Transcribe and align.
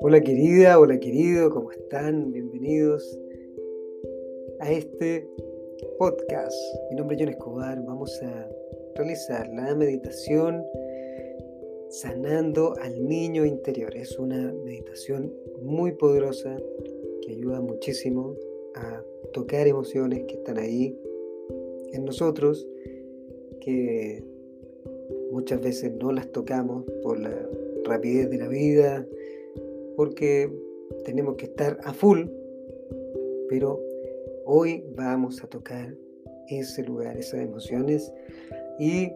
Hola 0.00 0.20
querida, 0.22 0.78
hola 0.78 1.00
querido, 1.00 1.48
¿cómo 1.50 1.72
están? 1.72 2.30
Bienvenidos 2.30 3.18
a 4.60 4.70
este 4.70 5.26
podcast. 5.98 6.54
Mi 6.90 6.96
nombre 6.96 7.16
es 7.16 7.22
John 7.22 7.30
Escobar. 7.30 7.82
Vamos 7.86 8.22
a 8.22 8.50
realizar 8.96 9.48
la 9.48 9.74
meditación 9.74 10.62
sanando 11.88 12.74
al 12.82 13.08
niño 13.08 13.46
interior. 13.46 13.96
Es 13.96 14.18
una 14.18 14.52
meditación 14.52 15.32
muy 15.62 15.92
poderosa 15.92 16.54
que 17.22 17.32
ayuda 17.32 17.62
muchísimo 17.62 18.36
a 18.74 19.02
tocar 19.32 19.66
emociones 19.68 20.24
que 20.28 20.34
están 20.34 20.58
ahí 20.58 20.98
en 21.92 22.04
nosotros, 22.04 22.68
que 23.62 24.33
muchas 25.34 25.60
veces 25.60 25.92
no 26.00 26.12
las 26.12 26.30
tocamos 26.30 26.84
por 27.02 27.18
la 27.18 27.36
rapidez 27.84 28.30
de 28.30 28.38
la 28.38 28.46
vida, 28.46 29.04
porque 29.96 30.48
tenemos 31.04 31.34
que 31.34 31.46
estar 31.46 31.76
a 31.82 31.92
full, 31.92 32.26
pero 33.48 33.80
hoy 34.44 34.84
vamos 34.94 35.42
a 35.42 35.48
tocar 35.48 35.92
ese 36.48 36.84
lugar, 36.84 37.16
esas 37.16 37.40
emociones, 37.40 38.12
y 38.78 39.10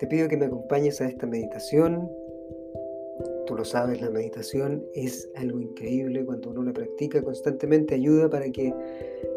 te 0.00 0.08
pido 0.08 0.26
que 0.26 0.36
me 0.36 0.46
acompañes 0.46 1.00
a 1.00 1.06
esta 1.06 1.24
meditación. 1.24 2.10
Tú 3.46 3.54
lo 3.54 3.64
sabes, 3.64 4.00
la 4.00 4.10
meditación 4.10 4.84
es 4.92 5.30
algo 5.36 5.60
increíble 5.60 6.24
cuando 6.24 6.50
uno 6.50 6.64
la 6.64 6.72
practica 6.72 7.22
constantemente, 7.22 7.94
ayuda 7.94 8.28
para 8.28 8.50
que 8.50 8.74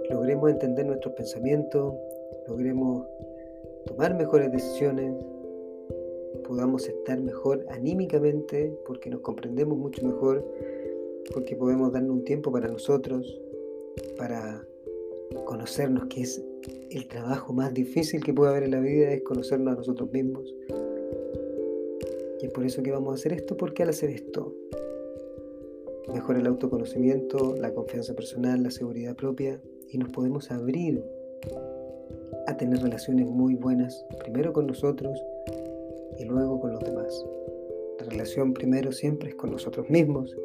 logremos 0.10 0.50
entender 0.50 0.88
nuestros 0.88 1.14
pensamientos, 1.14 1.94
logremos 2.48 3.06
tomar 3.86 4.16
mejores 4.16 4.52
decisiones, 4.52 5.14
podamos 6.48 6.88
estar 6.88 7.20
mejor 7.20 7.66
anímicamente, 7.70 8.74
porque 8.86 9.10
nos 9.10 9.20
comprendemos 9.20 9.78
mucho 9.78 10.06
mejor, 10.06 10.46
porque 11.34 11.56
podemos 11.56 11.92
darnos 11.92 12.12
un 12.12 12.24
tiempo 12.24 12.52
para 12.52 12.70
nosotros, 12.70 13.42
para 14.18 14.66
conocernos, 15.46 16.06
que 16.06 16.22
es 16.22 16.44
el 16.90 17.08
trabajo 17.08 17.54
más 17.54 17.74
difícil 17.74 18.24
que 18.24 18.34
puede 18.34 18.52
haber 18.52 18.64
en 18.64 18.72
la 18.72 18.80
vida, 18.80 19.12
es 19.12 19.22
conocernos 19.24 19.74
a 19.74 19.78
nosotros 19.78 20.12
mismos. 20.12 20.56
Y 22.42 22.46
es 22.46 22.52
por 22.52 22.66
eso 22.66 22.82
que 22.82 22.92
vamos 22.92 23.12
a 23.12 23.16
hacer 23.16 23.34
esto, 23.34 23.58
porque 23.58 23.84
al 23.84 23.90
hacer 23.90 24.10
esto 24.10 24.54
mejora 26.14 26.40
el 26.40 26.48
autoconocimiento, 26.48 27.56
la 27.58 27.74
confianza 27.74 28.16
personal, 28.16 28.64
la 28.64 28.72
seguridad 28.72 29.16
propia 29.16 29.62
y 29.90 29.98
nos 29.98 30.10
podemos 30.10 30.50
abrir 30.52 31.04
a 32.48 32.56
tener 32.56 32.80
relaciones 32.82 33.28
muy 33.28 33.56
buenas, 33.56 34.06
primero 34.24 34.54
con 34.54 34.68
nosotros 34.68 35.22
y 36.18 36.26
luego 36.26 36.60
con 36.60 36.74
los 36.74 36.84
demás. 36.84 37.26
La 38.00 38.06
relación 38.06 38.54
primero 38.54 38.92
siempre 38.92 39.30
es 39.30 39.36
con 39.36 39.52
nosotros 39.52 39.90
mismos 39.90 40.36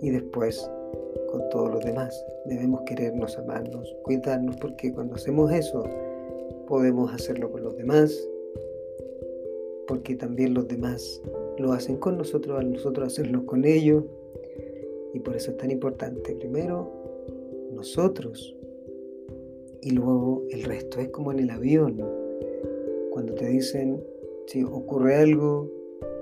y 0.00 0.10
después 0.10 0.70
con 1.30 1.48
todos 1.50 1.70
los 1.70 1.84
demás. 1.84 2.24
Debemos 2.46 2.82
querernos, 2.82 3.38
amarnos, 3.38 3.94
cuidarnos, 4.02 4.56
porque 4.56 4.92
cuando 4.92 5.14
hacemos 5.14 5.52
eso 5.52 5.84
podemos 6.66 7.12
hacerlo 7.12 7.50
con 7.50 7.62
los 7.62 7.76
demás, 7.76 8.28
porque 9.86 10.14
también 10.14 10.54
los 10.54 10.68
demás 10.68 11.22
lo 11.58 11.72
hacen 11.72 11.96
con 11.96 12.18
nosotros, 12.18 12.58
al 12.58 12.72
nosotros 12.72 13.06
hacerlo 13.06 13.46
con 13.46 13.64
ellos. 13.64 14.04
Y 15.14 15.20
por 15.20 15.34
eso 15.34 15.50
es 15.50 15.56
tan 15.56 15.70
importante, 15.70 16.34
primero, 16.34 16.90
nosotros 17.72 18.54
y 19.80 19.90
luego 19.90 20.44
el 20.50 20.64
resto. 20.64 21.00
Es 21.00 21.08
como 21.08 21.32
en 21.32 21.40
el 21.40 21.50
avión, 21.50 22.04
cuando 23.10 23.34
te 23.34 23.46
dicen, 23.46 24.02
si 24.48 24.64
ocurre 24.64 25.16
algo, 25.16 25.70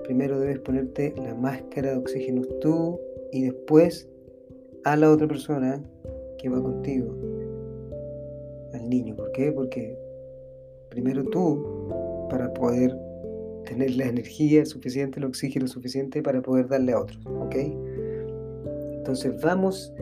primero 0.03 0.37
debes 0.37 0.59
ponerte 0.59 1.13
la 1.15 1.33
máscara 1.33 1.91
de 1.91 1.97
oxígeno 1.97 2.41
tú 2.61 2.99
y 3.31 3.43
después 3.43 4.09
a 4.83 4.97
la 4.97 5.11
otra 5.11 5.27
persona 5.27 5.81
que 6.37 6.49
va 6.49 6.61
contigo, 6.61 7.15
al 8.73 8.89
niño. 8.89 9.15
¿Por 9.15 9.31
qué? 9.31 9.51
Porque 9.53 9.97
primero 10.89 11.23
tú, 11.23 12.27
para 12.29 12.53
poder 12.53 12.93
tener 13.65 13.95
la 13.95 14.07
energía 14.07 14.65
suficiente, 14.65 15.19
el 15.19 15.25
oxígeno 15.25 15.67
suficiente 15.67 16.21
para 16.21 16.41
poder 16.41 16.67
darle 16.67 16.91
a 16.91 16.99
otros. 16.99 17.25
¿Ok? 17.25 17.55
Entonces 18.97 19.41
vamos 19.41 19.93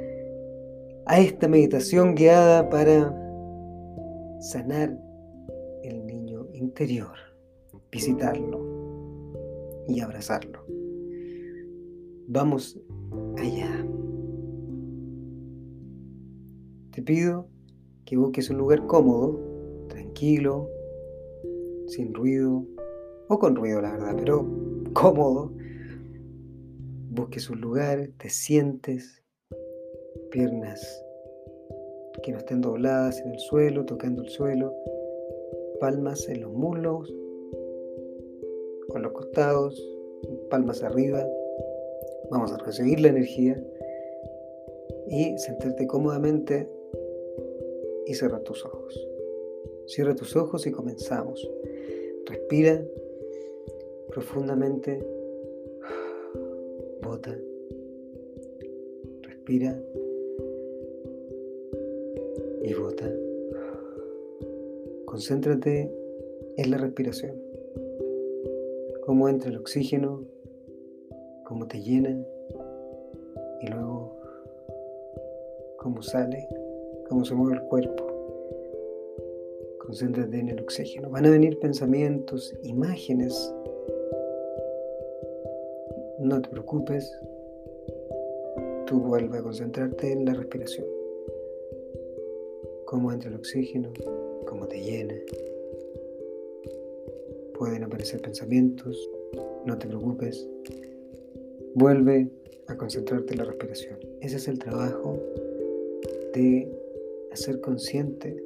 a 1.06 1.20
esta 1.20 1.48
meditación 1.48 2.16
guiada 2.16 2.68
para 2.70 3.14
sanar 4.40 4.98
el 5.84 6.08
niño 6.08 6.48
interior, 6.54 7.16
visitarlo 7.96 8.60
y 9.88 10.02
abrazarlo. 10.02 10.66
Vamos 12.28 12.78
allá. 13.38 13.88
Te 16.92 17.02
pido 17.02 17.48
que 18.04 18.18
busques 18.18 18.50
un 18.50 18.58
lugar 18.58 18.86
cómodo, 18.86 19.40
tranquilo, 19.88 20.70
sin 21.88 22.14
ruido, 22.14 22.66
o 23.30 23.40
con 23.40 23.56
ruido 23.56 23.82
la 23.82 23.94
verdad, 23.94 24.16
pero 24.18 24.46
cómodo. 24.94 25.54
Busques 27.12 27.50
un 27.50 27.62
lugar, 27.62 28.10
te 28.18 28.30
sientes, 28.30 29.24
piernas 30.32 31.02
que 32.24 32.34
no 32.34 32.40
estén 32.40 32.60
dobladas 32.60 33.22
en 33.22 33.32
el 33.32 33.40
suelo, 33.40 33.86
tocando 33.86 34.22
el 34.22 34.30
suelo, 34.30 34.74
palmas 35.80 36.28
en 36.28 36.42
los 36.42 36.52
muslos, 36.52 37.14
con 38.90 39.02
los 39.02 39.12
costados, 39.12 39.82
palmas 40.50 40.84
arriba. 40.84 41.26
Vamos 42.30 42.52
a 42.52 42.58
recibir 42.58 43.00
la 43.00 43.10
energía 43.10 43.62
y 45.08 45.38
sentarte 45.38 45.88
cómodamente 45.88 46.70
y 48.06 48.14
cerrar 48.14 48.42
tus 48.42 48.66
ojos. 48.66 49.08
Cierra 49.88 50.16
tus 50.16 50.36
ojos 50.36 50.66
y 50.66 50.72
comenzamos. 50.72 51.48
Respira 52.26 52.84
profundamente. 54.10 55.06
Bota. 57.02 57.38
Respira 59.22 59.80
y 62.64 62.74
bota. 62.74 63.14
Concéntrate 65.06 65.92
en 66.58 66.72
la 66.72 66.78
respiración. 66.78 67.45
Cómo 69.06 69.30
entra 69.30 69.50
el 69.50 69.58
oxígeno, 69.58 70.24
cómo 71.46 71.68
te 71.68 71.82
llena 71.82 72.18
y 73.62 73.68
luego 73.68 74.18
cómo 75.78 76.02
sale, 76.02 76.48
cómo 77.08 77.24
se 77.24 77.36
mueve 77.36 77.58
el 77.58 77.64
cuerpo. 77.64 78.04
Concéntrate 79.80 80.40
en 80.40 80.50
el 80.50 80.60
oxígeno. 80.62 81.10
Van 81.10 81.26
a 81.26 81.30
venir 81.30 81.60
pensamientos, 81.60 82.54
imágenes. 82.64 83.54
No 86.20 86.42
te 86.42 86.50
preocupes. 86.50 87.20
Tú 88.88 89.00
vuelve 89.00 89.38
a 89.38 89.44
concentrarte 89.44 90.12
en 90.12 90.26
la 90.26 90.34
respiración 90.34 90.86
cómo 92.86 93.12
entra 93.12 93.30
el 93.30 93.36
oxígeno, 93.36 93.92
cómo 94.46 94.68
te 94.68 94.80
llena. 94.80 95.16
Pueden 97.58 97.84
aparecer 97.84 98.22
pensamientos, 98.22 99.10
no 99.66 99.78
te 99.78 99.88
preocupes. 99.88 100.48
Vuelve 101.74 102.30
a 102.68 102.76
concentrarte 102.76 103.34
en 103.34 103.40
la 103.40 103.46
respiración. 103.46 104.00
Ese 104.22 104.38
es 104.38 104.48
el 104.48 104.60
trabajo 104.60 105.20
de 106.34 106.70
hacer 107.32 107.62
consciente 107.62 108.44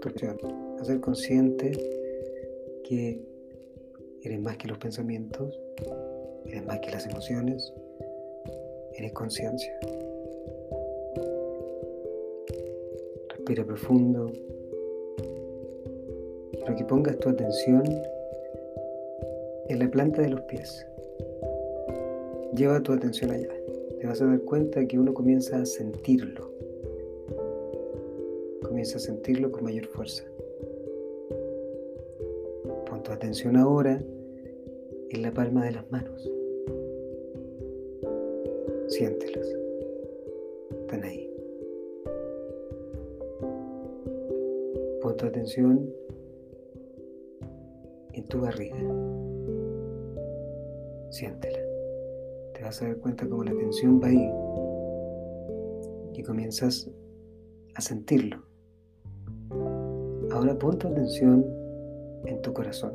tu 0.00 0.08
hacer 0.80 1.00
consciente 1.00 1.72
que 2.84 3.20
eres 4.22 4.40
más 4.40 4.56
que 4.56 4.68
los 4.68 4.78
pensamientos, 4.78 5.58
eres 6.46 6.64
más 6.66 6.78
que 6.80 6.90
las 6.90 7.06
emociones, 7.06 7.72
eres 8.94 9.12
conciencia. 9.12 9.72
Respira 13.30 13.64
profundo. 13.64 14.32
Que 16.76 16.84
pongas 16.84 17.18
tu 17.18 17.28
atención 17.28 17.82
en 19.68 19.78
la 19.78 19.90
planta 19.90 20.22
de 20.22 20.30
los 20.30 20.42
pies. 20.42 20.86
Lleva 22.54 22.80
tu 22.80 22.92
atención 22.92 23.30
allá. 23.30 23.48
Te 24.00 24.06
vas 24.06 24.22
a 24.22 24.26
dar 24.26 24.40
cuenta 24.42 24.86
que 24.86 24.98
uno 24.98 25.12
comienza 25.12 25.60
a 25.60 25.66
sentirlo. 25.66 26.52
Comienza 28.62 28.98
a 28.98 29.00
sentirlo 29.00 29.50
con 29.50 29.64
mayor 29.64 29.86
fuerza. 29.86 30.24
Pon 32.86 33.02
tu 33.02 33.10
atención 33.10 33.56
ahora 33.56 34.00
en 35.10 35.22
la 35.22 35.32
palma 35.32 35.64
de 35.64 35.72
las 35.72 35.90
manos. 35.90 36.30
Siéntelas. 38.88 39.48
Están 40.70 41.02
ahí. 41.02 41.28
tu 45.18 45.26
atención 45.26 45.92
en 48.18 48.26
tu 48.26 48.40
barriga. 48.40 48.76
Siéntela. 51.10 51.60
Te 52.54 52.62
vas 52.62 52.82
a 52.82 52.86
dar 52.86 52.96
cuenta 52.98 53.28
cómo 53.28 53.44
la 53.44 53.52
tensión 53.52 54.00
va 54.02 54.08
ahí 54.08 54.28
y 56.14 56.22
comienzas 56.22 56.90
a 57.74 57.80
sentirlo. 57.80 58.42
Ahora 60.32 60.58
pon 60.58 60.76
tu 60.78 60.88
atención 60.88 61.46
en 62.26 62.42
tu 62.42 62.52
corazón. 62.52 62.92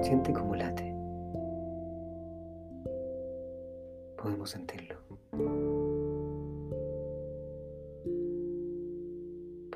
Siente 0.00 0.32
cómo 0.32 0.54
late. 0.54 0.94
Podemos 4.16 4.50
sentirlo. 4.50 4.94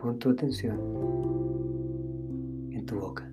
Pon 0.00 0.18
tu 0.18 0.30
atención 0.30 0.80
en 2.72 2.86
tu 2.86 2.98
boca. 2.98 3.30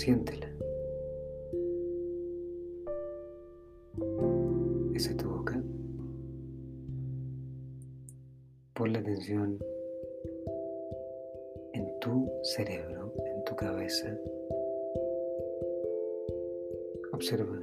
Siéntela. 0.00 0.48
Esa 4.94 5.10
es 5.10 5.16
tu 5.18 5.28
boca. 5.28 5.62
Pon 8.72 8.94
la 8.94 9.00
atención 9.00 9.58
en 11.74 11.98
tu 12.00 12.30
cerebro, 12.44 13.12
en 13.26 13.44
tu 13.44 13.54
cabeza. 13.54 14.18
Observa, 17.12 17.58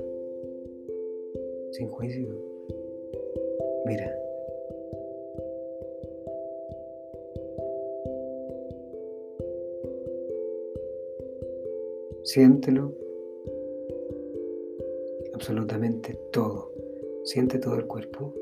sin 1.71 1.89
juicio. 1.89 2.39
Mira. 3.87 4.26
Siéntelo 12.27 12.93
absolutamente 15.33 16.13
todo. 16.33 16.73
Siente 17.23 17.57
todo 17.57 17.75
el 17.75 17.87
cuerpo. 17.87 18.33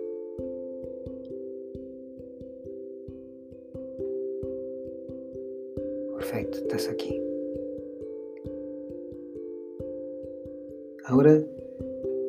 Perfecto, 6.18 6.58
estás 6.58 6.90
aquí. 6.90 7.22
Ahora 11.06 11.40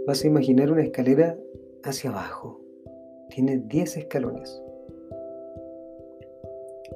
vas 0.07 0.25
a 0.25 0.27
imaginar 0.27 0.71
una 0.71 0.83
escalera 0.83 1.39
hacia 1.85 2.11
abajo. 2.11 2.61
Tiene 3.31 3.63
10 3.67 3.97
escalones. 3.97 4.63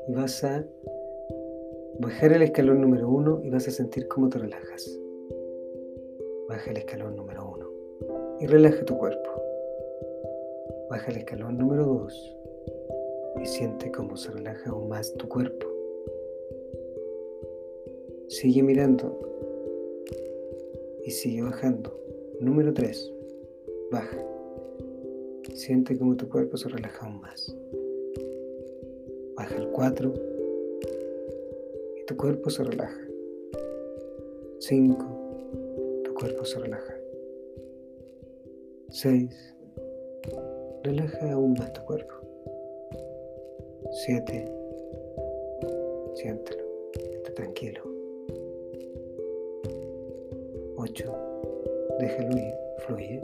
Y 0.07 0.13
vas 0.13 0.45
a 0.45 0.67
bajar 2.01 2.33
el 2.33 2.41
escalón 2.41 2.81
número 2.81 3.11
1 3.11 3.43
y 3.45 3.51
vas 3.51 3.69
a 3.69 3.71
sentir 3.71 4.09
cómo 4.09 4.31
te 4.31 4.39
relajas. 4.39 4.99
Baja 6.49 6.71
el 6.71 6.79
escalón 6.79 7.15
número 7.15 7.47
1 7.47 8.39
y 8.41 8.47
relaja 8.47 8.85
tu 8.87 8.97
cuerpo. 8.97 9.31
Baja 10.89 11.11
el 11.11 11.19
escalón 11.19 11.59
número 11.59 11.85
2 11.85 12.37
y 13.43 13.47
siente 13.47 13.93
cómo 13.93 14.17
se 14.17 14.31
relaja 14.31 14.71
aún 14.71 14.89
más 14.89 15.13
tu 15.15 15.29
cuerpo. 15.29 15.67
Sigue 18.29 18.63
mirando 18.63 19.19
y 21.05 21.11
sigue 21.11 21.43
bajando. 21.43 21.95
Número 22.41 22.73
3. 22.73 23.13
Baja. 23.93 24.27
Siente 25.53 25.99
como 25.99 26.17
tu 26.17 26.31
cuerpo 26.31 26.57
se 26.57 26.71
relaja 26.71 27.05
aún 27.05 27.21
más. 27.21 27.55
Baja 29.37 29.57
el 29.57 29.69
4 29.69 30.15
y 30.15 30.30
tu 32.11 32.17
cuerpo 32.17 32.51
se 32.51 32.65
relaja. 32.65 33.01
5. 34.59 36.03
Tu 36.03 36.13
cuerpo 36.13 36.45
se 36.45 36.59
relaja. 36.59 36.93
6. 38.89 39.55
Relaja 40.83 41.33
aún 41.33 41.53
más 41.53 41.73
tu 41.73 41.83
cuerpo. 41.83 42.15
7. 43.93 44.45
Siéntelo. 46.17 46.65
Está 46.95 47.33
tranquilo. 47.35 47.81
8. 50.79 51.15
Déjalo 52.01 52.37
ir, 52.37 52.55
fluye. 52.79 53.23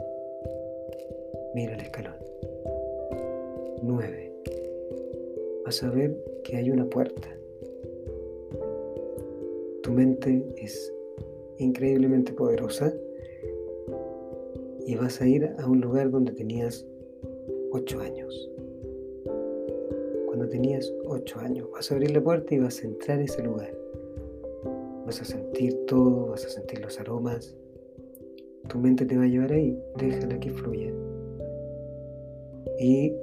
Mira 1.53 1.73
el 1.73 1.81
escalón. 1.81 2.15
9. 3.81 4.33
Vas 5.65 5.83
a 5.83 5.89
ver 5.89 6.15
que 6.45 6.55
hay 6.55 6.69
una 6.69 6.85
puerta. 6.85 7.36
Tu 9.87 9.93
mente 9.93 10.45
es 10.57 10.93
increíblemente 11.59 12.33
poderosa 12.33 12.93
y 14.85 14.95
vas 14.97 15.21
a 15.21 15.27
ir 15.29 15.49
a 15.57 15.65
un 15.65 15.79
lugar 15.79 16.11
donde 16.11 16.33
tenías 16.33 16.85
8 17.71 18.01
años. 18.01 18.51
Cuando 20.25 20.49
tenías 20.49 20.93
8 21.05 21.39
años, 21.39 21.69
vas 21.71 21.89
a 21.89 21.95
abrir 21.95 22.11
la 22.11 22.21
puerta 22.21 22.53
y 22.53 22.59
vas 22.59 22.83
a 22.83 22.85
entrar 22.85 23.19
a 23.19 23.23
ese 23.23 23.41
lugar. 23.43 23.73
Vas 25.05 25.21
a 25.21 25.23
sentir 25.23 25.73
todo, 25.85 26.31
vas 26.31 26.45
a 26.45 26.49
sentir 26.49 26.81
los 26.81 26.99
aromas. 26.99 27.55
Tu 28.67 28.77
mente 28.79 29.05
te 29.05 29.15
va 29.15 29.23
a 29.23 29.27
llevar 29.27 29.53
ahí, 29.53 29.81
déjala 29.97 30.37
que 30.37 30.49
fluya. 30.49 30.93
Y 32.77 33.13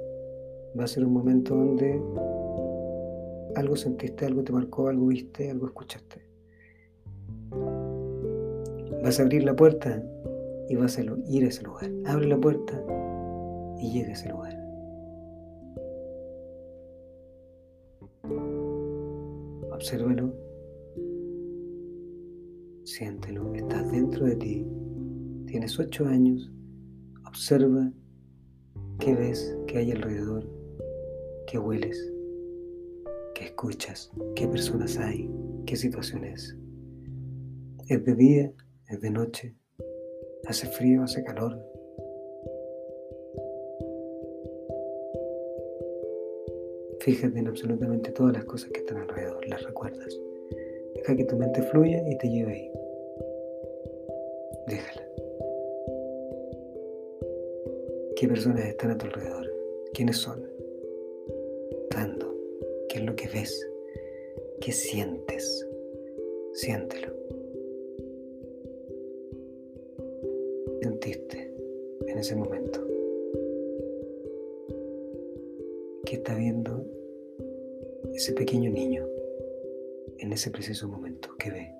va 0.75 0.85
a 0.85 0.87
ser 0.87 1.05
un 1.05 1.13
momento 1.13 1.55
donde 1.55 2.01
algo 3.53 3.75
sentiste, 3.75 4.25
algo 4.25 4.43
te 4.43 4.51
marcó, 4.51 4.87
algo 4.87 5.05
viste, 5.05 5.51
algo 5.51 5.67
escuchaste. 5.67 6.24
Vas 9.05 9.19
a 9.19 9.21
abrir 9.21 9.43
la 9.43 9.55
puerta 9.55 10.03
y 10.67 10.75
vas 10.77 10.97
a 10.97 11.03
ir 11.03 11.43
a 11.43 11.47
ese 11.47 11.61
lugar. 11.61 11.91
Abre 12.07 12.25
la 12.25 12.39
puerta 12.39 12.73
y 13.79 13.91
llega 13.91 14.09
a 14.09 14.13
ese 14.13 14.29
lugar. 14.29 14.57
Obsérvalo 19.71 20.33
Siéntelo, 22.83 23.53
estás 23.53 23.91
dentro 23.91 24.25
de 24.25 24.37
ti. 24.37 24.67
Tienes 25.45 25.79
ocho 25.79 26.07
años. 26.07 26.51
Observa 27.27 27.93
qué 28.97 29.13
ves, 29.13 29.55
qué 29.67 29.77
hay 29.77 29.91
alrededor, 29.91 30.49
qué 31.45 31.59
hueles, 31.59 32.11
qué 33.35 33.45
escuchas, 33.45 34.11
qué 34.35 34.47
personas 34.47 34.97
hay, 34.97 35.29
qué 35.67 35.75
situaciones. 35.75 36.57
¿Es 37.87 38.03
de 38.03 38.15
día? 38.15 38.53
¿Es 38.89 39.01
de 39.01 39.09
noche? 39.09 39.55
¿Hace 40.45 40.67
frío? 40.67 41.03
¿Hace 41.03 41.23
calor? 41.23 41.57
Fíjate 46.99 47.39
en 47.39 47.47
absolutamente 47.47 48.11
todas 48.11 48.33
las 48.33 48.45
cosas 48.45 48.71
que 48.71 48.79
están 48.79 48.97
alrededor, 48.97 49.47
las 49.47 49.63
recuerdas. 49.63 50.19
Deja 50.95 51.15
que 51.15 51.25
tu 51.25 51.35
mente 51.37 51.61
fluya 51.63 52.03
y 52.09 52.17
te 52.17 52.29
lleve 52.29 52.51
ahí. 52.53 52.71
Déjala. 54.67 55.07
¿Qué 58.15 58.27
personas 58.27 58.65
están 58.65 58.91
a 58.91 58.97
tu 58.97 59.05
alrededor? 59.05 59.51
¿Quiénes 59.93 60.17
son? 60.17 60.55
¿Qué 62.95 63.01
es 63.01 63.05
lo 63.05 63.15
que 63.15 63.27
ves? 63.27 63.69
¿Qué 64.61 64.71
sientes? 64.71 65.67
Siéntelo. 66.53 67.14
Sentiste 70.85 71.51
en 72.05 72.19
ese 72.19 72.35
momento. 72.35 72.79
¿Qué 76.05 76.17
está 76.17 76.35
viendo 76.35 76.85
ese 78.13 78.33
pequeño 78.33 78.69
niño 78.69 79.03
en 80.19 80.31
ese 80.31 80.51
preciso 80.51 80.87
momento? 80.87 81.29
¿Qué 81.39 81.49
ve? 81.49 81.75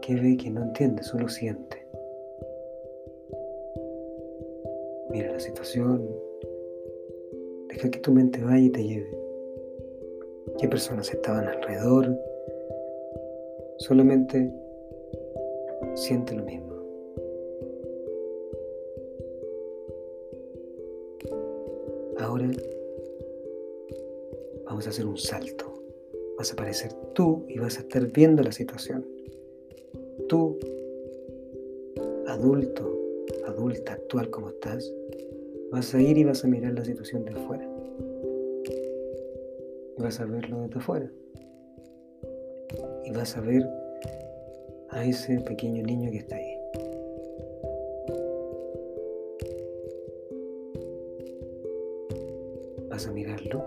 ¿Qué 0.00 0.14
ve 0.14 0.36
que 0.36 0.48
no 0.50 0.62
entiende? 0.62 1.02
Solo 1.02 1.28
siente. 1.28 1.84
Mira 5.10 5.32
la 5.32 5.40
situación. 5.40 6.08
Deja 7.68 7.90
que 7.90 7.98
tu 7.98 8.12
mente 8.12 8.44
vaya 8.44 8.64
y 8.64 8.70
te 8.70 8.84
lleve. 8.84 9.18
¿Qué 10.60 10.68
personas 10.68 11.12
estaban 11.12 11.48
alrededor? 11.48 12.16
Solamente 13.78 14.52
siente 15.96 16.36
lo 16.36 16.44
mismo. 16.44 16.71
Ahora 22.18 22.50
vamos 24.66 24.86
a 24.86 24.90
hacer 24.90 25.06
un 25.06 25.16
salto. 25.16 25.72
Vas 26.36 26.50
a 26.50 26.54
aparecer 26.54 26.92
tú 27.14 27.44
y 27.48 27.58
vas 27.58 27.78
a 27.78 27.80
estar 27.80 28.06
viendo 28.10 28.42
la 28.42 28.52
situación. 28.52 29.06
Tú, 30.28 30.58
adulto, 32.26 32.98
adulta, 33.46 33.94
actual 33.94 34.30
como 34.30 34.50
estás, 34.50 34.92
vas 35.70 35.94
a 35.94 36.00
ir 36.00 36.18
y 36.18 36.24
vas 36.24 36.44
a 36.44 36.48
mirar 36.48 36.74
la 36.74 36.84
situación 36.84 37.24
de 37.24 37.32
afuera. 37.32 37.68
vas 39.98 40.18
a 40.20 40.24
verlo 40.24 40.62
desde 40.62 40.78
afuera. 40.78 41.10
Y 43.04 43.12
vas 43.12 43.36
a 43.36 43.40
ver 43.40 43.62
a 44.90 45.04
ese 45.04 45.40
pequeño 45.40 45.82
niño 45.84 46.10
que 46.10 46.18
está 46.18 46.36
ahí. 46.36 46.41
Mirarlo 53.12 53.62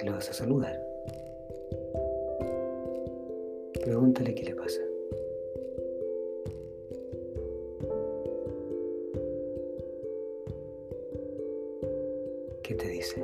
y 0.00 0.06
lo 0.06 0.12
vas 0.12 0.30
a 0.30 0.32
saludar. 0.32 0.80
Pregúntale 3.84 4.34
qué 4.34 4.44
le 4.44 4.54
pasa. 4.54 4.80
¿Qué 12.62 12.74
te 12.74 12.88
dice? 12.88 13.22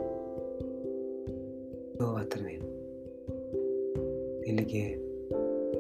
Todo 1.97 2.15
va 2.15 2.21
a 2.21 2.23
estar 2.23 2.43
bien. 2.43 2.63
Dile 4.45 4.67
que 4.67 5.01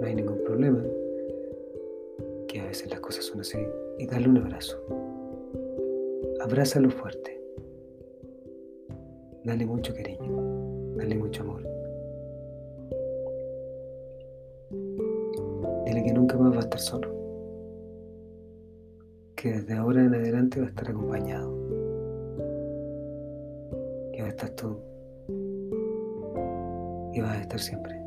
no 0.00 0.06
hay 0.06 0.14
ningún 0.14 0.42
problema, 0.44 0.82
que 2.46 2.60
a 2.60 2.66
veces 2.66 2.90
las 2.90 3.00
cosas 3.00 3.24
son 3.24 3.40
así, 3.40 3.58
y 3.98 4.06
dale 4.06 4.28
un 4.28 4.38
abrazo. 4.38 4.78
Abrázalo 6.40 6.90
fuerte. 6.90 7.37
Dale 9.48 9.64
mucho 9.64 9.94
cariño, 9.94 10.94
dale 10.94 11.14
mucho 11.16 11.42
amor. 11.42 11.62
Dile 15.86 16.04
que 16.04 16.12
nunca 16.12 16.36
más 16.36 16.52
va 16.52 16.56
a 16.58 16.60
estar 16.60 16.78
solo, 16.78 17.08
que 19.36 19.52
desde 19.52 19.72
ahora 19.72 20.04
en 20.04 20.14
adelante 20.14 20.60
va 20.60 20.66
a 20.66 20.68
estar 20.68 20.90
acompañado, 20.90 21.50
que 24.12 24.20
va 24.20 24.26
a 24.26 24.30
estar 24.32 24.50
tú 24.50 24.76
y 27.14 27.20
vas 27.22 27.38
a 27.38 27.40
estar 27.40 27.58
siempre. 27.58 27.98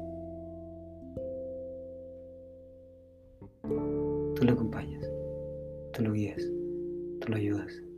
Tú 4.35 4.45
lo 4.45 4.53
acompañas, 4.53 5.11
tú 5.91 6.03
lo 6.03 6.13
guías, 6.13 6.43
tú 7.19 7.31
lo 7.31 7.35
ayudas. 7.35 7.90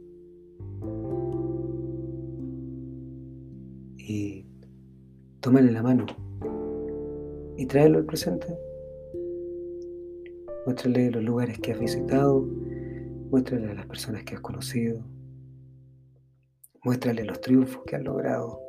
Tómale 5.54 5.72
la 5.72 5.84
mano 5.84 6.08
y 7.58 7.68
tráelo 7.68 8.00
al 8.00 8.06
presente. 8.06 8.48
Muéstrale 10.66 11.12
los 11.12 11.24
lugares 11.24 11.60
que 11.60 11.74
has 11.74 11.80
visitado, 11.80 12.42
muéstrale 13.30 13.70
a 13.70 13.76
las 13.76 13.86
personas 13.86 14.24
que 14.24 14.34
has 14.34 14.42
conocido, 14.42 15.04
muéstrale 16.84 17.24
los 17.24 17.40
triunfos 17.40 17.84
que 17.86 17.96
has 17.96 18.04
logrado, 18.04 18.60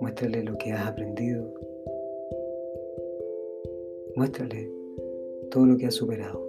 muéstrale 0.00 0.44
lo 0.44 0.56
que 0.56 0.72
has 0.72 0.86
aprendido, 0.86 1.52
muéstrale 4.16 4.72
todo 5.50 5.66
lo 5.66 5.76
que 5.76 5.88
has 5.88 5.94
superado. 5.94 6.42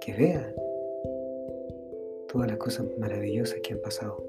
Que 0.00 0.14
vea 0.14 0.54
todas 2.30 2.48
las 2.48 2.58
cosas 2.58 2.86
maravillosas 2.98 3.60
que 3.60 3.72
han 3.72 3.80
pasado. 3.80 4.22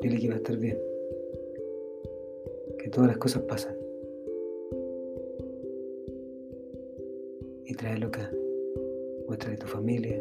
Dile 0.00 0.18
que 0.18 0.28
va 0.28 0.34
a 0.34 0.38
estar 0.38 0.56
bien, 0.56 0.78
que 2.78 2.88
todas 2.88 3.08
las 3.08 3.18
cosas 3.18 3.42
pasan. 3.42 3.76
Y 7.66 7.74
tráelo 7.74 8.08
acá. 8.08 8.30
Muéstrale 9.26 9.58
tu 9.58 9.66
familia. 9.66 10.20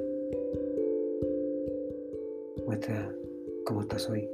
Muestra 2.65 3.15
cómo 3.65 3.81
estás 3.81 4.09
hoy. 4.09 4.29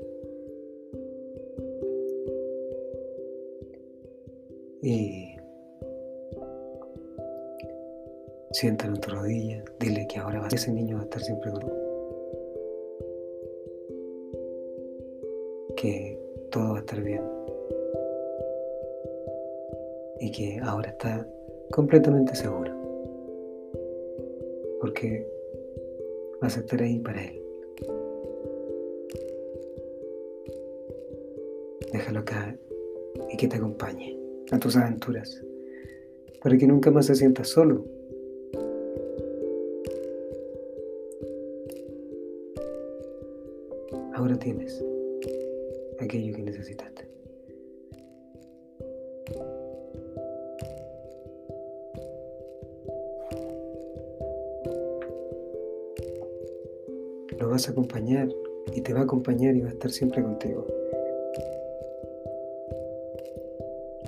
Y 4.81 5.34
siéntalo 8.55 8.95
en 8.95 9.01
tu 9.01 9.09
rodilla, 9.11 9.63
dile 9.81 10.07
que 10.07 10.17
ahora 10.17 10.39
va, 10.39 10.47
ese 10.47 10.71
niño 10.71 10.95
va 10.95 11.01
a 11.01 11.05
estar 11.05 11.21
siempre 11.21 11.51
contigo. 11.51 11.75
Que 15.75 16.17
todo 16.51 16.71
va 16.71 16.77
a 16.77 16.79
estar 16.79 17.01
bien. 17.01 17.21
Y 20.21 20.31
que 20.31 20.59
ahora 20.63 20.89
está 20.89 21.27
completamente 21.71 22.33
seguro. 22.33 22.71
Porque 24.79 25.27
vas 26.41 26.55
a 26.55 26.61
estar 26.61 26.81
ahí 26.81 26.99
para 26.99 27.25
él. 27.25 27.41
Déjalo 31.91 32.21
acá 32.21 32.57
y 33.29 33.35
que 33.35 33.49
te 33.49 33.57
acompañe 33.57 34.17
a 34.51 34.59
tus 34.59 34.77
aventuras, 34.77 35.43
para 36.41 36.57
que 36.57 36.67
nunca 36.67 36.89
más 36.89 37.07
se 37.07 37.15
sienta 37.15 37.43
solo. 37.43 37.94
Tienes 44.39 44.83
aquello 45.99 46.35
que 46.35 46.43
necesitaste. 46.43 47.07
Lo 57.39 57.49
vas 57.49 57.67
a 57.67 57.71
acompañar 57.71 58.29
y 58.73 58.81
te 58.81 58.93
va 58.93 59.01
a 59.01 59.03
acompañar 59.03 59.55
y 59.55 59.61
va 59.61 59.69
a 59.69 59.71
estar 59.71 59.89
siempre 59.89 60.21
contigo. 60.21 60.65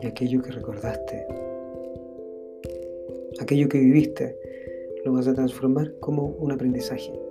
y 0.01 0.05
aquello 0.05 0.41
que 0.41 0.51
recordaste, 0.51 1.25
aquello 3.39 3.67
que 3.67 3.79
viviste, 3.79 4.37
lo 5.05 5.13
vas 5.13 5.27
a 5.27 5.33
transformar 5.33 5.93
como 5.99 6.27
un 6.27 6.51
aprendizaje. 6.51 7.26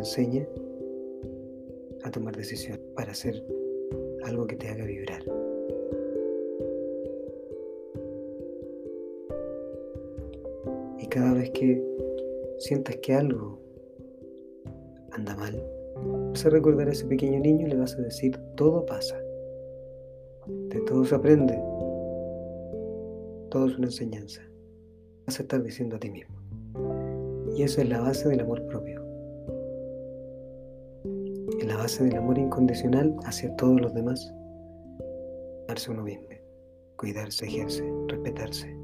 Enseñe 0.00 0.48
a 2.04 2.10
tomar 2.10 2.34
decisiones 2.34 2.80
para 2.96 3.12
hacer 3.12 3.44
algo 4.24 4.46
que 4.46 4.56
te 4.56 4.68
haga 4.68 4.86
vibrar. 4.86 5.22
Y 10.98 11.06
cada 11.08 11.34
vez 11.34 11.50
que 11.50 11.84
sientas 12.56 12.96
que 13.02 13.12
algo 13.12 13.60
anda 15.12 15.36
mal, 15.36 15.62
Vas 16.30 16.46
a 16.46 16.48
recordar 16.48 16.88
a 16.88 16.92
ese 16.92 17.04
pequeño 17.04 17.38
niño 17.40 17.66
y 17.66 17.70
le 17.70 17.76
vas 17.76 17.94
a 17.94 18.00
decir, 18.00 18.34
todo 18.56 18.86
pasa. 18.86 19.20
De 20.46 20.80
todo 20.86 21.04
se 21.04 21.14
aprende. 21.14 21.52
Todo 23.50 23.66
es 23.66 23.76
una 23.76 23.88
enseñanza. 23.88 24.40
Vas 25.26 25.38
a 25.40 25.42
estar 25.42 25.62
diciendo 25.62 25.96
a 25.96 25.98
ti 25.98 26.08
mismo. 26.08 26.40
Y 27.54 27.64
eso 27.64 27.82
es 27.82 27.88
la 27.90 28.00
base 28.00 28.30
del 28.30 28.40
amor 28.40 28.64
propio. 28.64 28.99
La 31.70 31.76
base 31.76 32.02
del 32.02 32.16
amor 32.16 32.36
incondicional 32.36 33.14
hacia 33.22 33.54
todos 33.54 33.80
los 33.80 33.94
demás. 33.94 34.34
Darse 35.68 35.92
uno 35.92 36.02
mismo. 36.02 36.26
Cuidarse, 36.96 37.46
ejerce, 37.46 37.88
respetarse. 38.08 38.76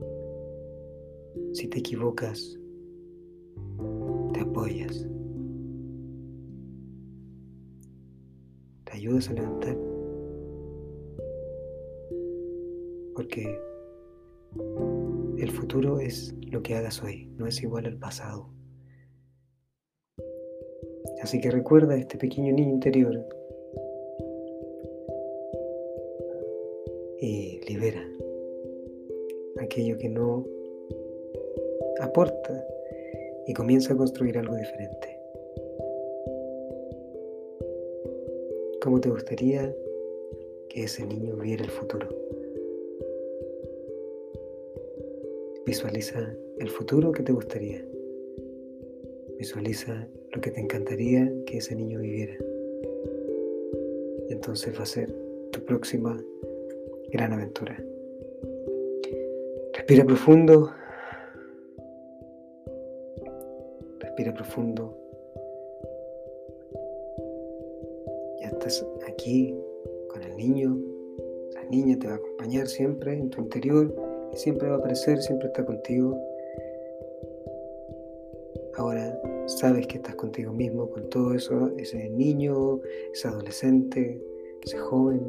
Si 1.53 1.67
te 1.67 1.81
equivocas, 1.81 2.57
te 4.33 4.41
apoyas, 4.41 5.05
ayudas 8.93 9.31
a 9.31 9.33
levantar. 9.33 9.77
Porque 13.17 13.59
el 15.39 15.51
futuro 15.51 15.99
es 15.99 16.33
lo 16.41 16.63
que 16.63 16.77
hagas 16.77 17.03
hoy, 17.03 17.27
no 17.37 17.49
es 17.49 17.61
igual 17.65 17.87
al 17.87 17.99
pasado. 17.99 18.56
Así 21.23 21.41
que 21.41 21.51
recuerda 21.51 21.95
a 21.95 21.99
este 21.99 22.19
pequeño 22.19 22.53
niño 22.53 22.75
interior 22.75 23.25
y 27.21 27.61
libera 27.69 28.07
aquello 29.61 29.97
que 29.99 30.09
no 30.09 30.45
aporta 32.01 32.65
y 33.47 33.55
comienza 33.55 33.95
a 33.95 33.97
construir 33.97 34.39
algo 34.39 34.55
diferente. 34.55 35.17
¿Cómo 38.83 39.01
te 39.01 39.09
gustaría 39.09 39.75
que 40.69 40.85
ese 40.85 41.07
niño 41.07 41.37
viera 41.37 41.65
el 41.65 41.71
futuro? 41.71 42.09
Visualiza 45.67 46.37
el 46.59 46.71
futuro 46.71 47.11
que 47.11 47.23
te 47.23 47.33
gustaría. 47.33 47.85
Visualiza 49.39 50.09
lo 50.37 50.43
que 50.43 50.51
te 50.51 50.61
encantaría 50.61 51.33
que 51.47 51.57
ese 51.57 51.75
niño 51.75 51.99
viviera. 51.99 52.37
entonces 54.29 54.79
va 54.79 54.83
a 54.83 54.87
ser 54.87 55.11
tu 55.51 55.65
próxima 55.65 56.23
gran 57.11 57.33
aventura. 57.33 57.83
Respira 59.73 60.05
profundo. 60.05 60.71
Respira 63.99 64.35
profundo. 64.35 64.95
Ya 68.43 68.49
estás 68.49 68.87
aquí 69.09 69.55
con 70.09 70.23
el 70.23 70.37
niño. 70.37 70.77
La 71.55 71.65
niña 71.65 71.99
te 71.99 72.09
va 72.09 72.13
a 72.13 72.17
acompañar 72.17 72.67
siempre 72.67 73.15
en 73.15 73.31
tu 73.31 73.41
interior 73.41 73.95
y 74.35 74.37
siempre 74.37 74.69
va 74.69 74.75
a 74.75 74.79
aparecer, 74.81 75.19
siempre 75.23 75.47
está 75.49 75.65
contigo. 75.65 76.21
Sabes 79.57 79.87
que 79.87 79.97
estás 79.97 80.15
contigo 80.17 80.53
mismo, 80.53 80.91
con 80.91 81.09
todo 81.09 81.33
eso, 81.35 81.73
ese 81.79 82.11
niño, 82.11 82.81
ese 83.13 83.29
adolescente, 83.29 84.23
ese 84.63 84.79
joven 84.79 85.23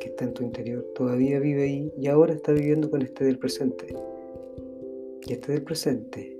que 0.00 0.08
está 0.08 0.24
en 0.24 0.34
tu 0.34 0.42
interior, 0.42 0.84
todavía 0.96 1.38
vive 1.38 1.62
ahí 1.62 1.92
y 1.96 2.08
ahora 2.08 2.34
está 2.34 2.52
viviendo 2.52 2.90
con 2.90 3.02
este 3.02 3.24
del 3.24 3.38
presente. 3.38 3.86
Y 5.26 5.32
este 5.32 5.52
del 5.52 5.62
presente 5.62 6.36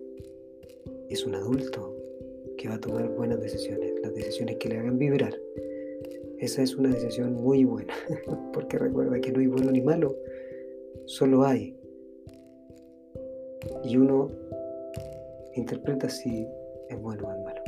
es 1.09 1.25
un 1.25 1.37
adulto 1.37 1.95
que 2.59 2.69
va 2.69 2.75
a 2.75 2.81
tomar 2.81 3.09
buenas 3.11 3.41
decisiones, 3.41 3.95
las 4.03 4.13
decisiones 4.13 4.57
que 4.57 4.69
le 4.69 4.79
hagan 4.79 4.99
vibrar. 4.99 5.35
Esa 6.39 6.63
es 6.63 6.75
una 6.77 6.91
decisión 6.91 7.35
muy 7.35 7.65
buena, 7.65 7.95
porque 8.53 8.79
recuerda 8.79 9.21
que 9.21 9.31
no 9.31 9.39
hay 9.39 9.47
bueno 9.47 9.71
ni 9.71 9.81
malo, 9.81 10.17
solo 11.05 11.45
hay. 11.45 11.77
Y 13.85 13.97
uno 13.97 14.31
interpreta 15.55 16.09
si 16.09 16.47
es 16.89 17.03
bueno 17.03 17.29
o 17.29 17.33
es 17.33 17.39
malo. 17.45 17.63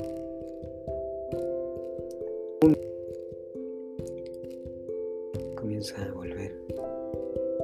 Comienza 5.57 6.03
a 6.05 6.13
volver 6.13 6.53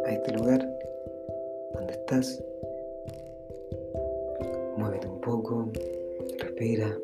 a 0.04 0.12
este 0.12 0.32
lugar 0.32 0.60
donde 1.74 1.92
estás. 1.92 2.42
Muévete 4.76 5.06
un 5.06 5.20
poco, 5.20 5.68
respira, 6.38 6.98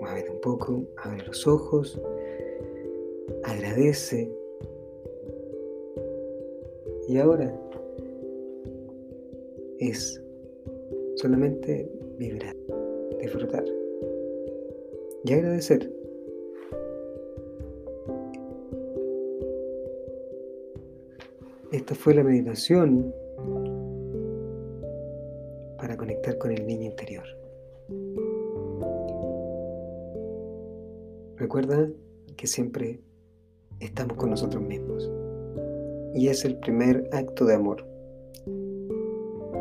muévete 0.00 0.30
un 0.30 0.40
poco, 0.40 0.82
abre 0.96 1.24
los 1.26 1.46
ojos, 1.46 2.00
agradece. 3.44 4.30
Y 7.08 7.16
ahora 7.18 7.54
es 9.78 10.20
solamente 11.16 11.90
vibrar, 12.18 12.54
disfrutar 13.20 13.64
y 15.24 15.32
agradecer. 15.32 15.92
Esta 21.72 21.94
fue 21.94 22.14
la 22.14 22.24
meditación 22.24 23.14
para 25.76 25.96
conectar 25.96 26.38
con 26.38 26.52
el 26.52 26.66
niño 26.66 26.84
interior. 26.84 27.24
Recuerda 31.36 31.88
que 32.36 32.46
siempre 32.46 33.00
estamos 33.80 34.16
con 34.16 34.30
nosotros 34.30 34.62
mismos. 34.62 35.10
Y 36.14 36.28
es 36.28 36.44
el 36.44 36.58
primer 36.58 37.08
acto 37.12 37.44
de 37.44 37.54
amor. 37.54 37.86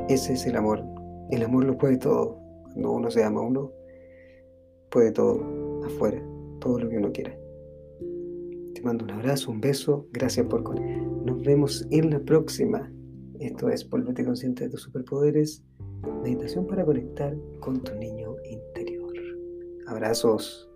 Ese 0.09 0.33
es 0.33 0.45
el 0.47 0.55
amor. 0.55 0.83
El 1.29 1.43
amor 1.43 1.65
lo 1.65 1.77
puede 1.77 1.97
todo. 1.97 2.46
Cuando 2.77 2.91
uno 2.91 3.09
se 3.09 3.23
ama 3.23 3.41
uno, 3.41 3.71
puede 4.91 5.11
todo 5.11 5.43
afuera, 5.83 6.23
todo 6.61 6.77
lo 6.77 6.87
que 6.87 6.97
uno 6.97 7.11
quiera. 7.11 7.35
Te 8.75 8.83
mando 8.83 9.03
un 9.03 9.09
abrazo, 9.09 9.49
un 9.49 9.59
beso. 9.59 10.05
Gracias 10.11 10.45
por 10.45 10.63
Nos 11.25 11.41
vemos 11.41 11.87
en 11.89 12.11
la 12.11 12.19
próxima. 12.19 12.93
Esto 13.39 13.69
es 13.69 13.89
Volvete 13.89 14.23
consciente 14.23 14.65
de 14.65 14.69
tus 14.69 14.83
superpoderes. 14.83 15.63
Meditación 16.21 16.67
para 16.67 16.85
conectar 16.85 17.35
con 17.61 17.81
tu 17.81 17.95
niño 17.95 18.35
interior. 18.47 19.11
Abrazos. 19.87 20.69